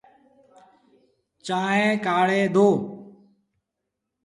[1.45, 2.67] چآنه ڪآڙي دو۔